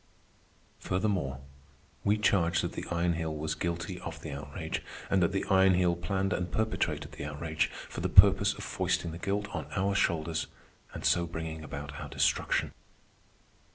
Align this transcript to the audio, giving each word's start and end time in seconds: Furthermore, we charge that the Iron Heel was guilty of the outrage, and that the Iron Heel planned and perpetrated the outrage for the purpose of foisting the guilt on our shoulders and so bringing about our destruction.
Furthermore, 0.79 1.41
we 2.03 2.17
charge 2.17 2.61
that 2.63 2.71
the 2.73 2.85
Iron 2.89 3.13
Heel 3.13 3.35
was 3.35 3.53
guilty 3.53 3.99
of 3.99 4.19
the 4.23 4.31
outrage, 4.31 4.81
and 5.11 5.21
that 5.21 5.31
the 5.31 5.45
Iron 5.47 5.75
Heel 5.75 5.95
planned 5.95 6.33
and 6.33 6.49
perpetrated 6.51 7.11
the 7.11 7.23
outrage 7.25 7.67
for 7.87 8.01
the 8.01 8.09
purpose 8.09 8.55
of 8.55 8.63
foisting 8.63 9.11
the 9.11 9.19
guilt 9.19 9.47
on 9.53 9.67
our 9.75 9.93
shoulders 9.93 10.47
and 10.95 11.05
so 11.05 11.27
bringing 11.27 11.63
about 11.63 11.99
our 11.99 12.09
destruction. 12.09 12.71